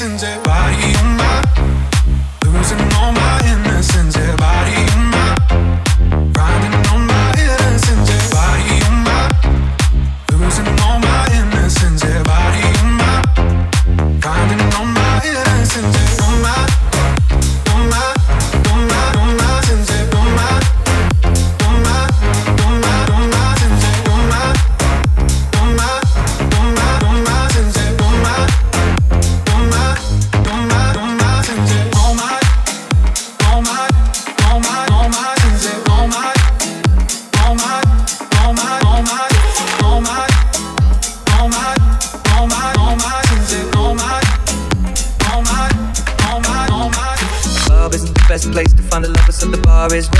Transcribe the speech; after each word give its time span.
innocence. 0.00 0.22
Yeah, 0.22 0.42
body 0.42 0.94
on 0.98 1.16
my, 1.16 2.52
losing 2.52 2.78
all 2.98 3.12
my 3.12 3.27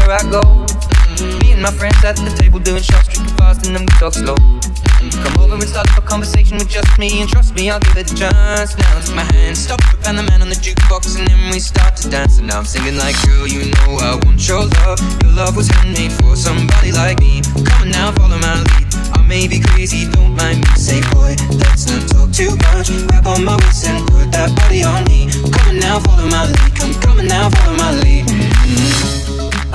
where 0.08 0.16
I 0.16 0.24
go. 0.32 0.40
Me 1.44 1.52
and 1.52 1.60
my 1.60 1.70
friends 1.70 2.00
at 2.00 2.16
the 2.16 2.32
table 2.40 2.58
doing 2.58 2.80
shots, 2.80 3.12
drinking 3.12 3.36
fast, 3.36 3.66
and 3.66 3.76
then 3.76 3.84
we 3.84 3.92
talk 4.00 4.16
slow. 4.16 4.40
Come 5.20 5.36
over 5.36 5.60
and 5.60 5.68
start 5.68 5.84
up 5.92 6.00
a 6.00 6.00
conversation 6.00 6.56
with 6.56 6.70
just 6.72 6.88
me, 6.96 7.20
and 7.20 7.28
trust 7.28 7.52
me, 7.54 7.68
I'll 7.68 7.78
give 7.80 7.98
it 8.00 8.10
a 8.10 8.14
chance. 8.16 8.72
Now 8.78 9.00
take 9.04 9.14
my 9.14 9.28
hand, 9.36 9.52
stop 9.52 9.84
it, 9.92 10.00
and 10.08 10.16
the 10.16 10.24
man 10.24 10.40
on 10.40 10.48
the 10.48 10.56
jukebox, 10.56 11.20
and 11.20 11.28
then 11.28 11.52
we 11.52 11.60
start 11.60 11.94
to 12.00 12.08
dance. 12.08 12.38
And 12.38 12.48
now 12.48 12.56
I'm 12.56 12.64
singing 12.64 12.96
like, 12.96 13.20
girl, 13.28 13.46
you 13.46 13.68
know 13.68 14.00
I 14.00 14.16
want 14.24 14.40
your 14.48 14.64
love. 14.80 14.96
Your 15.20 15.32
love 15.36 15.56
was 15.60 15.68
handmade 15.68 16.12
for 16.24 16.36
somebody 16.36 16.90
like 16.90 17.20
me. 17.20 17.42
Come 17.68 17.84
on 17.84 17.90
now, 17.90 18.08
follow 18.16 18.40
my 18.40 18.64
lead. 18.64 18.88
I 19.12 19.20
may 19.28 19.44
be 19.44 19.60
crazy, 19.60 20.08
don't 20.08 20.32
mind 20.40 20.64
me. 20.64 20.72
Say, 20.80 21.04
boy, 21.12 21.36
let's 21.60 21.84
not 21.84 22.08
talk 22.08 22.32
too 22.32 22.56
much. 22.72 22.88
Grab 23.12 23.26
on 23.28 23.44
my 23.44 23.60
waist 23.60 23.84
and 23.84 24.00
put 24.08 24.32
that 24.32 24.56
body 24.56 24.88
on 24.88 25.04
me. 25.04 25.28
Come 25.52 25.68
on 25.68 25.80
now, 25.84 26.00
follow 26.00 26.24
my 26.32 26.48
lead. 26.48 26.72
Come, 27.04 27.20
on 27.20 27.26
now, 27.28 27.50
follow 27.50 27.76
my 27.76 27.92
lead. 27.92 28.24
Mm. 28.24 29.17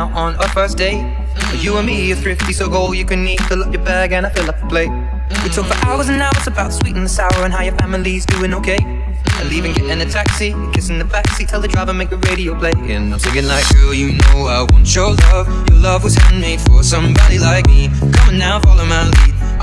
Out 0.00 0.12
on 0.12 0.34
our 0.36 0.48
first 0.48 0.78
date. 0.78 1.04
You 1.58 1.76
and 1.76 1.86
me 1.86 2.10
are 2.10 2.16
thrifty, 2.16 2.54
so 2.54 2.70
go 2.70 2.78
all 2.78 2.94
you 2.94 3.04
can 3.04 3.28
eat. 3.28 3.38
Fill 3.42 3.62
up 3.62 3.70
your 3.70 3.84
bag 3.84 4.12
and 4.12 4.24
I 4.24 4.30
fill 4.30 4.48
up 4.48 4.58
the 4.58 4.66
plate. 4.66 4.88
We 5.44 5.50
talk 5.50 5.66
for 5.66 5.86
hours 5.86 6.08
and 6.08 6.22
hours 6.22 6.46
about 6.46 6.72
sweet 6.72 6.96
and 6.96 7.10
sour 7.10 7.44
and 7.44 7.52
how 7.52 7.62
your 7.62 7.76
family's 7.76 8.24
doing 8.24 8.54
okay. 8.54 8.78
I 8.80 9.44
leave 9.44 9.66
And 9.66 9.74
get 9.74 9.90
in 9.90 10.00
a 10.00 10.10
taxi, 10.10 10.54
kissing 10.72 10.98
the 10.98 11.04
backseat, 11.04 11.48
tell 11.48 11.60
the 11.60 11.68
driver 11.68 11.92
make 11.92 12.08
the 12.08 12.16
radio 12.16 12.58
play. 12.58 12.72
And 12.76 13.12
I'm 13.12 13.18
singing 13.18 13.44
like, 13.44 13.68
girl, 13.74 13.92
you 13.92 14.12
know 14.12 14.46
I 14.46 14.66
want 14.72 14.94
your 14.94 15.12
love. 15.12 15.68
Your 15.68 15.78
love 15.80 16.02
was 16.02 16.14
handmade 16.14 16.62
for 16.62 16.82
somebody 16.82 17.38
like 17.38 17.66
me. 17.66 17.88
Come 17.88 18.28
on 18.28 18.38
now, 18.38 18.58
follow 18.60 18.86
my 18.86 19.04
lead. 19.04 19.39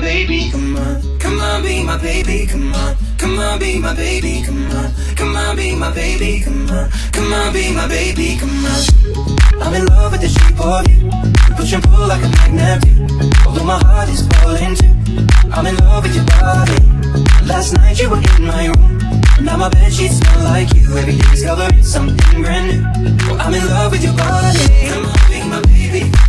Baby, 0.00 0.50
come 0.50 0.76
on. 0.76 1.18
Come 1.18 1.40
on, 1.40 1.62
be 1.62 1.82
my 1.82 1.96
baby, 1.98 2.46
come 2.46 2.74
on. 2.74 2.96
Come 3.18 3.38
on, 3.38 3.58
be 3.58 3.78
my 3.78 3.94
baby, 3.94 4.42
come 4.44 4.70
on. 4.72 4.92
Come 5.16 5.36
on, 5.36 5.56
be 5.56 5.74
my 5.74 5.92
baby, 5.94 6.40
come 6.42 6.70
on. 6.70 6.90
Come 7.12 7.32
on, 7.32 7.52
be 7.52 7.72
my 7.72 7.88
baby, 7.88 8.36
come 8.38 8.64
on. 8.64 9.62
I'm 9.62 9.74
in 9.74 9.86
love 9.86 10.12
with 10.12 10.20
the 10.20 10.28
shape 10.28 10.60
of 10.60 10.86
you. 10.88 11.56
Push 11.56 11.72
and 11.72 11.82
pull 11.84 12.06
like 12.06 12.22
a 12.22 12.28
magnet 12.28 12.84
Although 13.46 13.64
my 13.64 13.78
heart 13.78 14.08
is 14.08 14.26
falling 14.26 14.74
too. 14.74 14.92
I'm 15.52 15.66
in 15.66 15.76
love 15.76 16.02
with 16.02 16.14
your 16.14 16.26
body. 16.26 16.76
Last 17.46 17.74
night 17.74 17.98
you 18.00 18.10
were 18.10 18.20
in 18.36 18.44
my 18.44 18.66
room. 18.66 18.98
Now 19.40 19.56
my 19.56 19.68
bed 19.68 19.92
sheets 19.92 20.18
smell 20.18 20.44
like 20.44 20.74
you. 20.74 20.96
Every 20.96 21.16
day 21.16 21.30
discovering 21.30 21.82
something 21.82 22.42
brand 22.42 22.66
new. 22.68 23.36
I'm 23.38 23.54
in 23.54 23.66
love 23.66 23.92
with 23.92 24.04
your 24.04 24.16
body. 24.16 24.88
Come 24.88 25.06
on, 25.06 25.30
be 25.30 25.48
my 25.48 25.60
baby. 25.62 26.25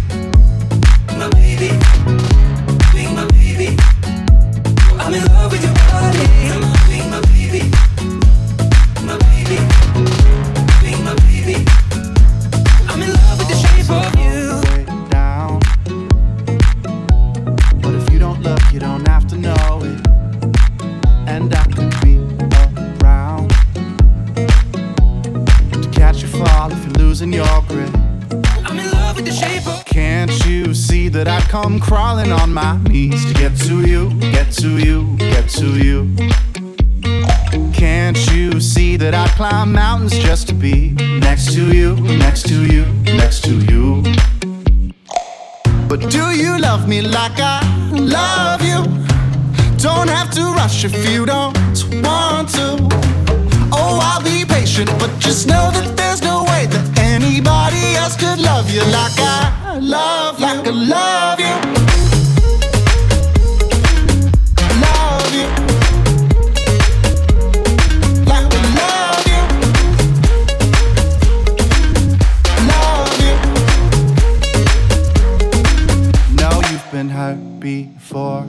Been 76.98 77.10
hurt 77.10 77.60
before. 77.60 78.44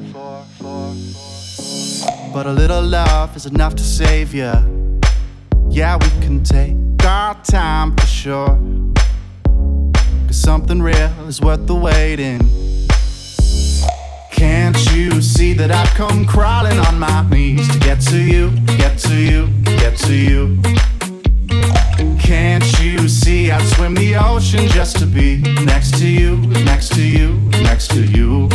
But 2.32 2.46
a 2.46 2.52
little 2.52 2.80
love 2.80 3.36
is 3.36 3.44
enough 3.44 3.74
to 3.74 3.82
save 3.82 4.32
you. 4.32 4.52
Yeah, 5.68 5.96
we 5.96 6.08
can 6.22 6.42
take 6.42 6.74
our 7.04 7.34
time 7.42 7.94
for 7.94 8.06
sure. 8.06 8.58
Cause 10.26 10.40
something 10.40 10.80
real 10.80 11.12
is 11.28 11.42
worth 11.42 11.66
the 11.66 11.74
waiting. 11.74 12.40
Can't 14.32 14.78
you 14.94 15.20
see 15.20 15.52
that 15.52 15.70
I've 15.70 15.92
come 15.94 16.24
crawling 16.24 16.78
on 16.78 16.98
my 16.98 17.28
knees 17.28 17.68
to 17.70 17.78
get 17.80 18.00
to 18.12 18.18
you, 18.18 18.50
get 18.78 18.96
to 19.00 19.14
you, 19.14 19.48
get 19.64 19.98
to 19.98 20.14
you? 20.14 20.58
Can't 22.28 22.78
you 22.82 23.08
see 23.08 23.50
I'd 23.50 23.66
swim 23.68 23.94
the 23.94 24.16
ocean 24.16 24.68
just 24.68 24.98
to 24.98 25.06
be 25.06 25.38
next 25.64 25.96
to 25.96 26.06
you, 26.06 26.36
next 26.62 26.92
to 26.92 27.00
you, 27.00 27.38
next 27.62 27.88
to 27.92 28.04
you? 28.04 28.50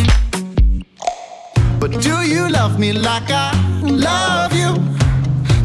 But 1.79 1.99
do 1.99 2.21
you 2.21 2.49
love 2.49 2.77
me 2.77 2.93
like 2.93 3.31
I 3.31 3.51
love 3.81 4.53
you? 4.53 4.75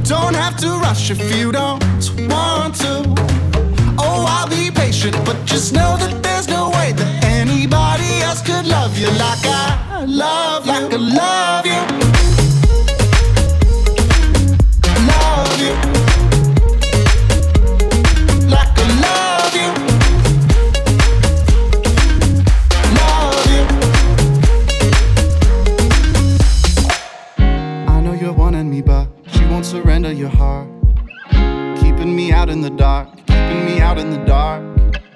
Don't 0.04 0.34
have 0.34 0.56
to 0.56 0.78
rush 0.78 1.10
if 1.10 1.20
you 1.36 1.52
don't 1.52 1.84
want 2.30 2.76
to. 2.76 3.04
Oh, 3.98 4.24
I'll 4.26 4.48
be 4.48 4.70
patient, 4.70 5.14
but 5.26 5.36
just 5.44 5.74
know 5.74 5.98
that 5.98 6.22
there's 6.22 6.48
no 6.48 6.70
way 6.70 6.92
that 6.92 7.24
anybody 7.24 8.22
else 8.22 8.40
could 8.40 8.66
love 8.66 8.96
you 8.96 9.08
like 9.18 9.44
I 9.44 10.06
love, 10.06 10.66
like 10.66 10.94
I 10.94 10.96
love 10.96 11.66
you. 11.66 12.17
Your 30.18 30.28
heart. 30.28 30.68
Keeping 31.80 32.14
me 32.14 32.32
out 32.32 32.50
in 32.50 32.60
the 32.60 32.70
dark 32.70 33.08
keeping 33.48 33.64
me 33.64 33.80
out 33.80 33.98
in 33.98 34.10
the 34.10 34.22
dark. 34.24 34.62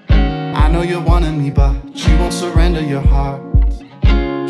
I 0.09 0.69
know 0.71 0.81
you're 0.83 1.03
wanting 1.03 1.43
me, 1.43 1.51
but 1.51 1.75
you 1.95 2.17
won't 2.19 2.33
surrender 2.33 2.81
your 2.81 3.03
heart. 3.03 3.43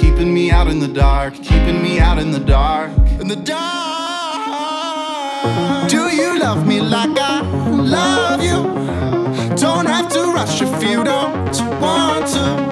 Keeping 0.00 0.32
me 0.32 0.52
out 0.52 0.68
in 0.68 0.78
the 0.78 0.86
dark, 0.86 1.34
keeping 1.34 1.82
me 1.82 1.98
out 1.98 2.18
in 2.18 2.30
the 2.30 2.38
dark, 2.38 2.90
in 3.20 3.26
the 3.26 3.36
dark. 3.36 3.60
Do 5.90 6.14
you 6.14 6.38
love 6.38 6.64
me 6.64 6.80
like 6.80 7.18
I 7.18 7.40
love 7.70 8.40
you? 8.40 8.62
Don't 9.56 9.86
have 9.86 10.08
to 10.12 10.20
rush 10.32 10.62
if 10.62 10.82
you 10.82 11.02
don't 11.02 11.80
want 11.80 12.26
to. 12.34 12.71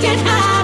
get 0.00 0.18
hide. 0.20 0.63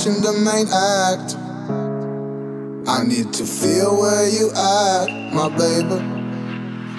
fortune 0.00 0.22
the 0.22 0.32
main 0.32 0.66
act? 0.68 1.36
I 2.88 3.04
need 3.04 3.32
to 3.34 3.44
feel 3.44 4.00
where 4.00 4.28
you 4.28 4.50
at, 4.50 5.06
my 5.32 5.48
baby. 5.56 6.00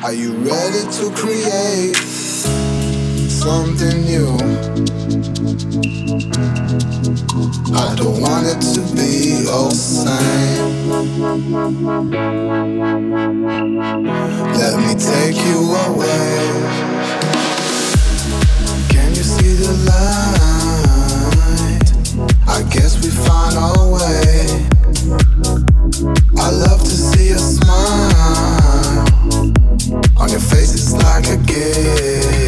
Are 0.04 0.14
you 0.14 0.34
ready 0.34 0.82
to 0.98 1.12
create 1.16 1.96
something 3.30 4.02
new? 4.02 4.38
I 7.74 7.96
don't 7.96 8.22
want 8.22 8.48
it 8.48 8.62
to 8.76 8.82
be 8.96 9.48
all 9.50 9.72
same. 9.72 10.90
Let 14.54 14.78
me 14.80 14.94
take 14.96 15.38
you 15.46 15.60
away 15.88 16.42
Can 18.90 19.10
you 19.16 19.24
see 19.24 19.54
the 19.56 19.74
light. 19.90 20.31
Your 30.32 30.40
face. 30.40 30.74
It's 30.74 30.94
like 30.94 31.28
a 31.28 31.38
gift. 31.46 32.41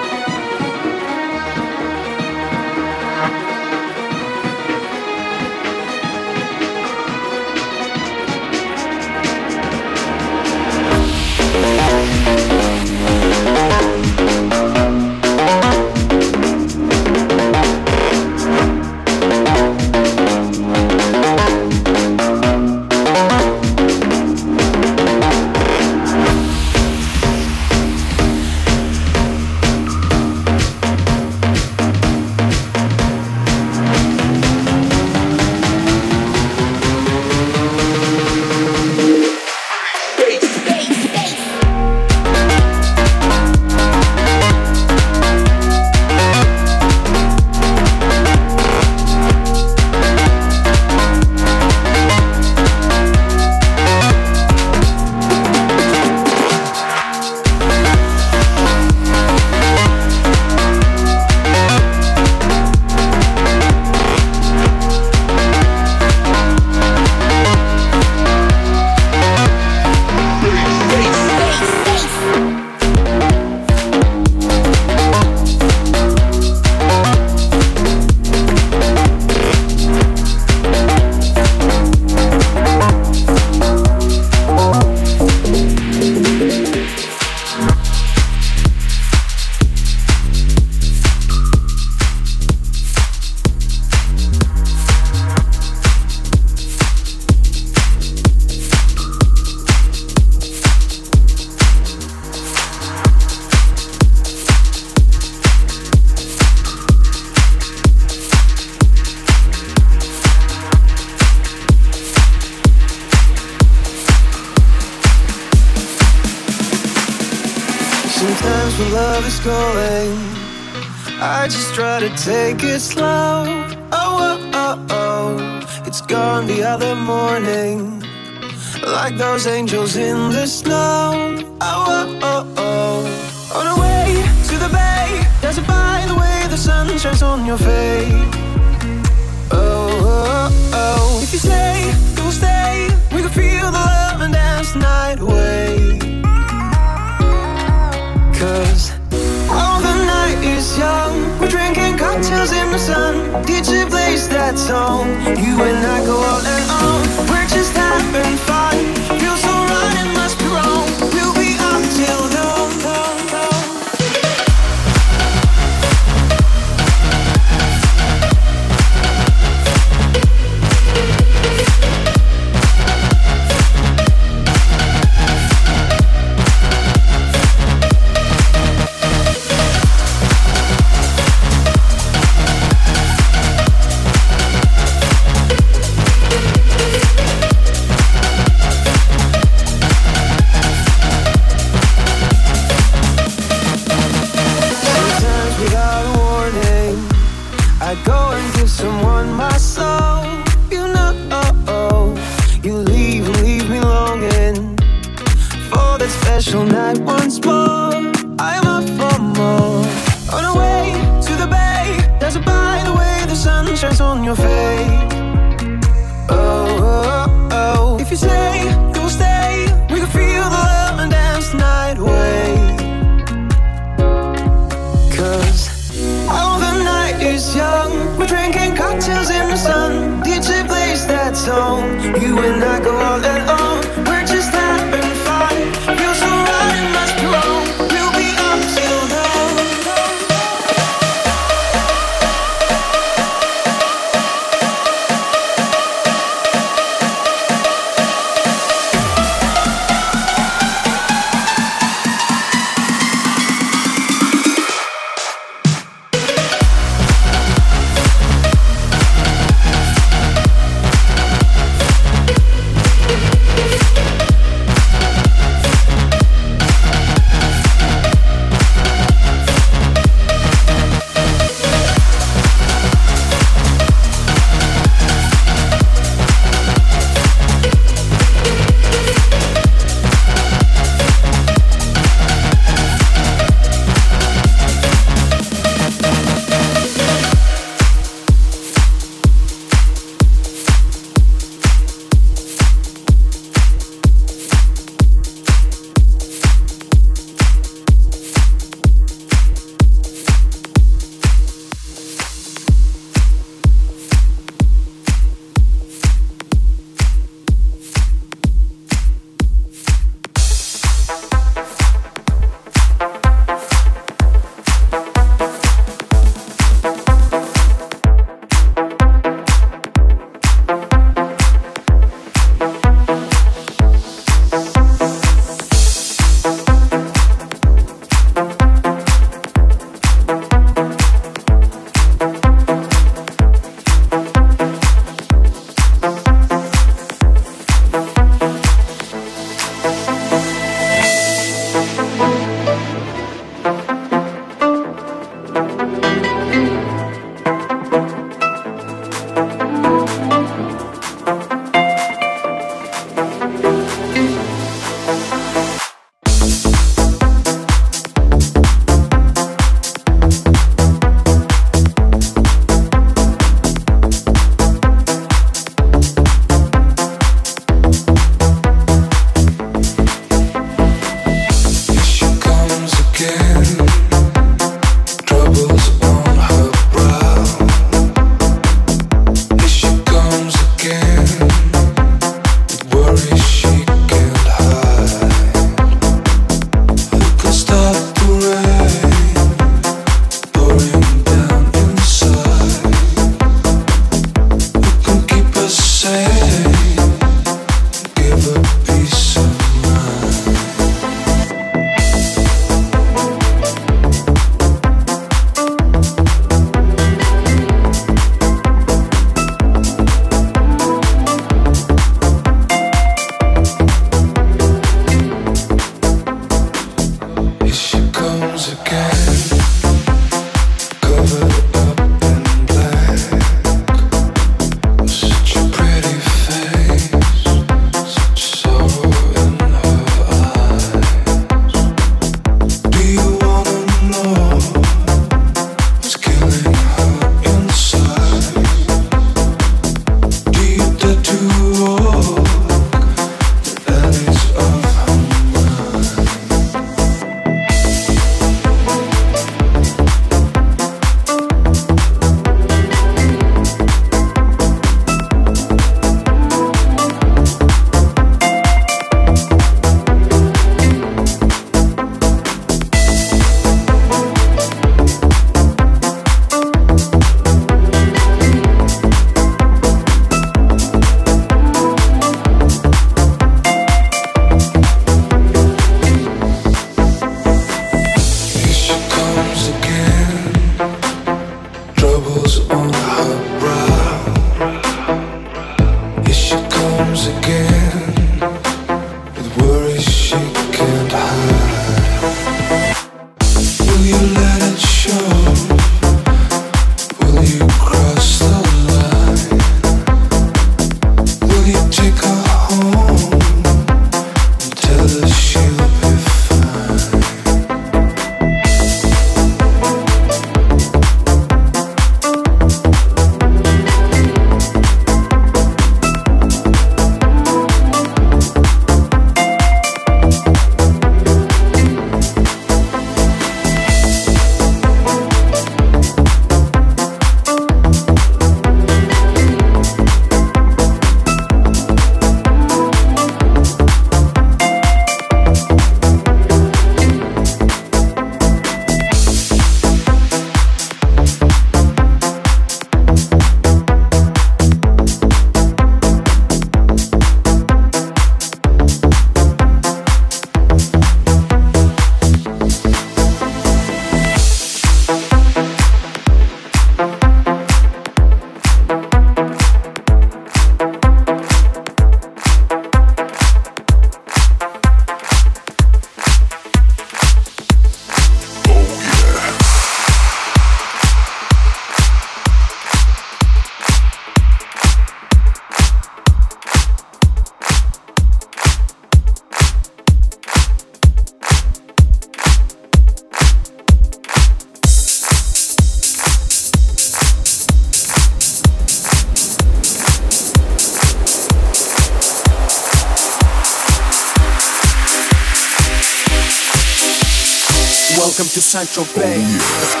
Central 598.71 599.05
Bay. 599.13 599.41
Balling 599.43 600.00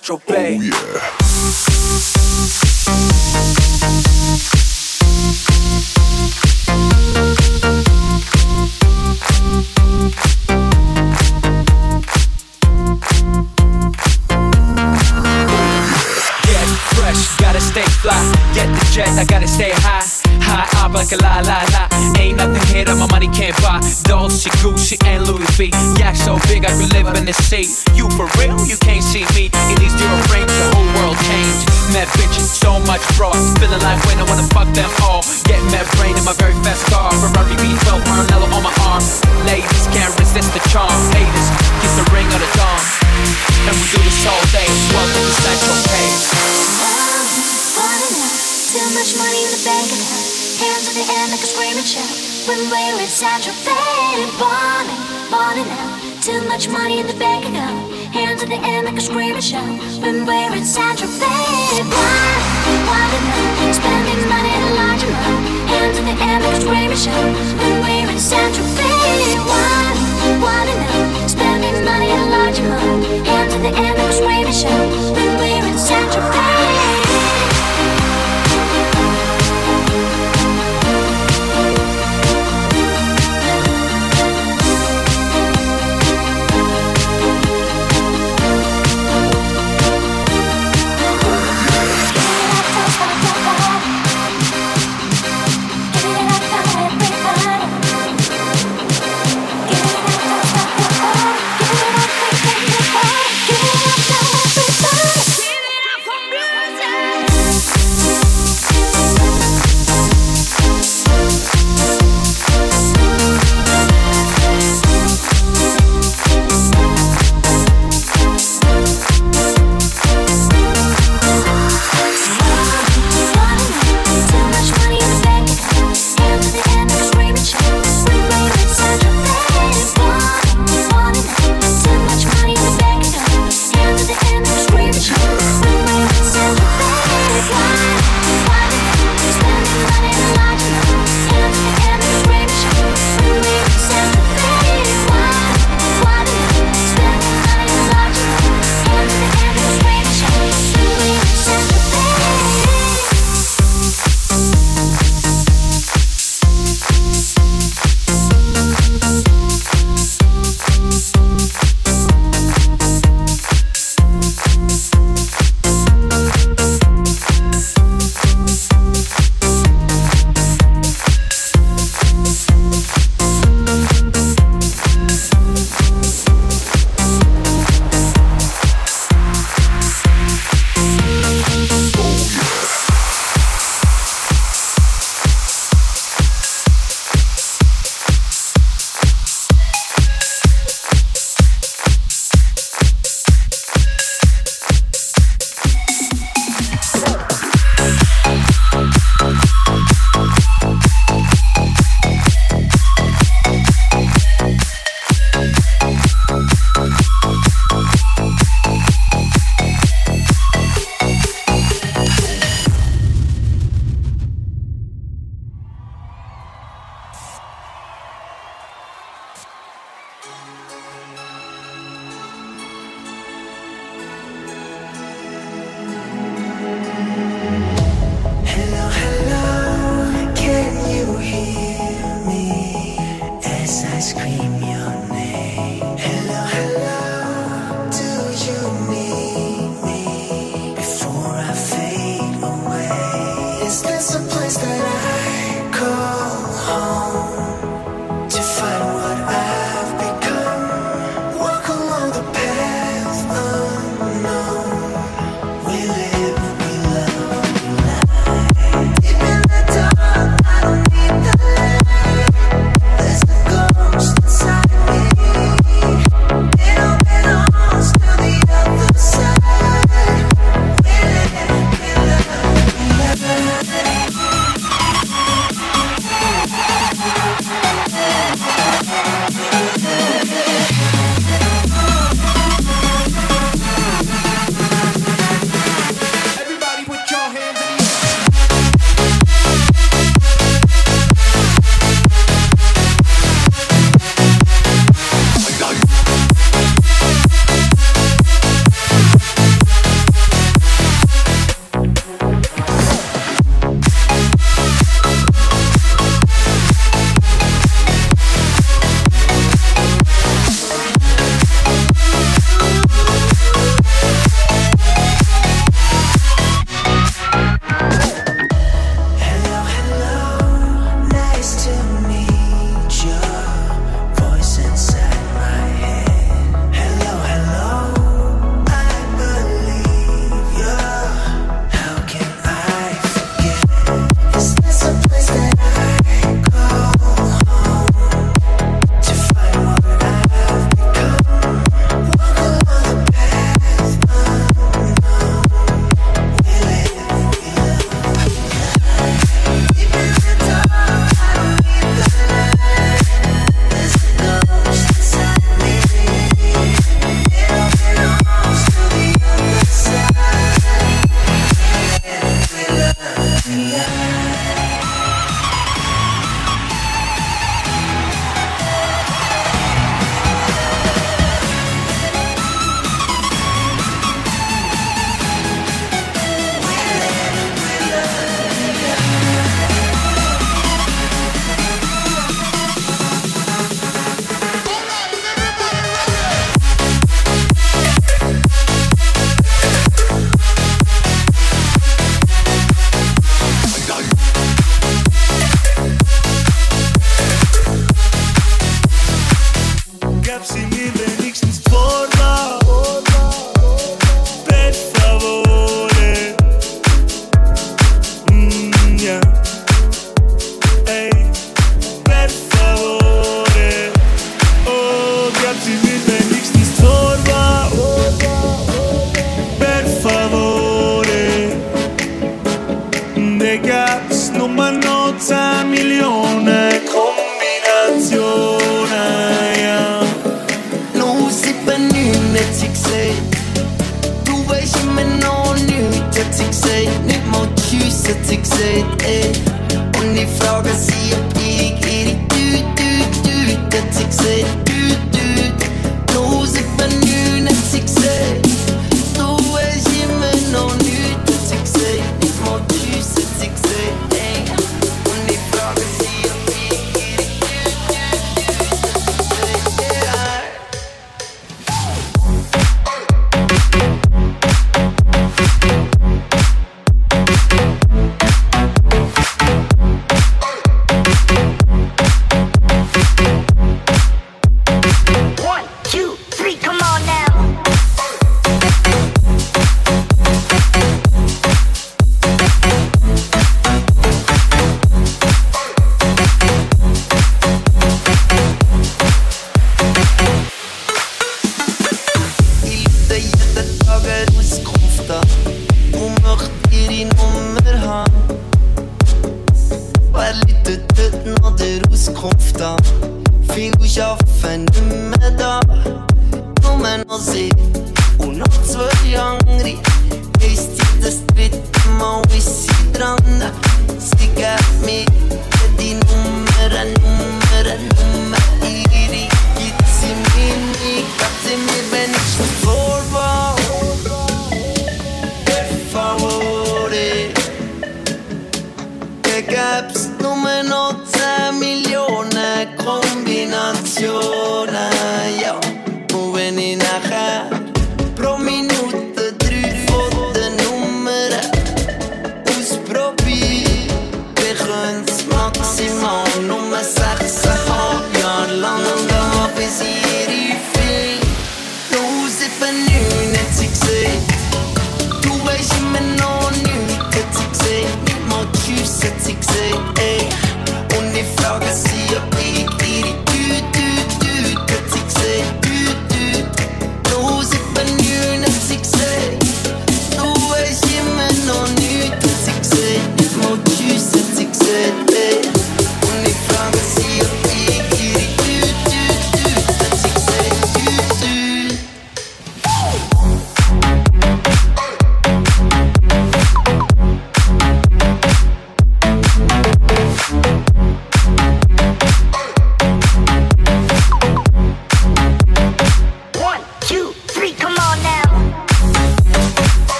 Welcome 0.00 0.27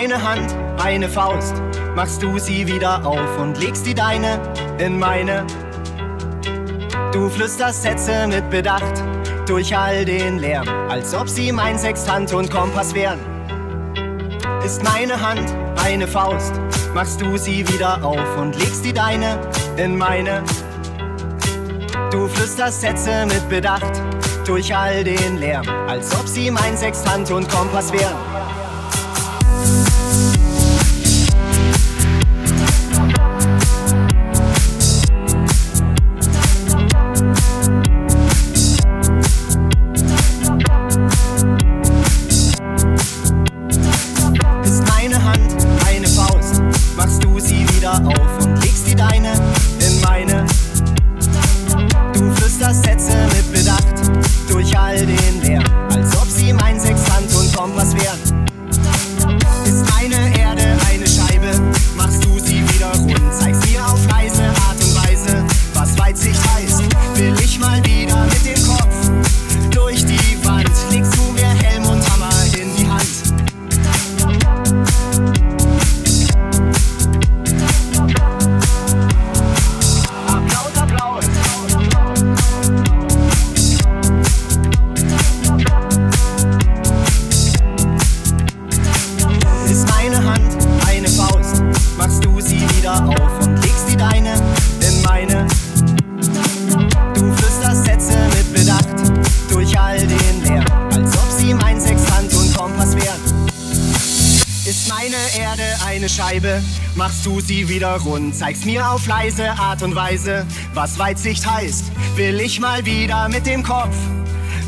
Meine 0.00 0.22
Hand 0.22 0.56
eine 0.82 1.10
Faust, 1.10 1.60
machst 1.94 2.22
du 2.22 2.38
sie 2.38 2.66
wieder 2.66 3.04
auf 3.04 3.38
und 3.38 3.58
legst 3.58 3.84
die 3.84 3.92
deine 3.92 4.40
in 4.78 4.98
meine. 4.98 5.46
Du 7.12 7.28
flüsterst 7.28 7.82
Sätze 7.82 8.26
mit 8.26 8.48
Bedacht 8.48 9.04
durch 9.46 9.76
all 9.76 10.06
den 10.06 10.38
Lärm, 10.38 10.66
als 10.88 11.14
ob 11.14 11.28
sie 11.28 11.52
mein 11.52 11.78
Sextant 11.78 12.32
und 12.32 12.50
Kompass 12.50 12.94
wären. 12.94 13.18
Ist 14.64 14.82
meine 14.82 15.20
Hand 15.20 15.54
eine 15.84 16.08
Faust, 16.08 16.54
machst 16.94 17.20
du 17.20 17.36
sie 17.36 17.68
wieder 17.68 18.02
auf 18.02 18.38
und 18.38 18.56
legst 18.56 18.86
die 18.86 18.94
deine 18.94 19.38
in 19.76 19.98
meine. 19.98 20.42
Du 22.10 22.26
flüsterst 22.26 22.80
Sätze 22.80 23.26
mit 23.26 23.46
Bedacht 23.50 24.00
durch 24.46 24.74
all 24.74 25.04
den 25.04 25.36
Lärm, 25.36 25.68
als 25.86 26.18
ob 26.18 26.26
sie 26.26 26.50
mein 26.50 26.74
Sextant 26.74 27.30
und 27.30 27.50
Kompass 27.50 27.92
wären. 27.92 28.29
Wieder 107.80 107.96
rund, 107.96 108.36
zeigst 108.36 108.66
mir 108.66 108.86
auf 108.90 109.06
leise 109.06 109.52
Art 109.52 109.82
und 109.82 109.94
Weise, 109.94 110.46
was 110.74 110.98
Weitsicht 110.98 111.50
heißt. 111.50 111.90
Will 112.14 112.38
ich 112.38 112.60
mal 112.60 112.84
wieder 112.84 113.30
mit 113.30 113.46
dem 113.46 113.62
Kopf 113.62 113.96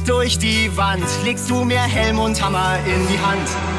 durch 0.06 0.38
die 0.38 0.74
Wand, 0.78 1.04
legst 1.22 1.50
du 1.50 1.62
mir 1.62 1.82
Helm 1.82 2.18
und 2.18 2.42
Hammer 2.42 2.78
in 2.86 3.06
die 3.08 3.18
Hand. 3.18 3.71